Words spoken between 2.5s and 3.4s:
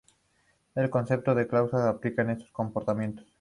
comportamientos.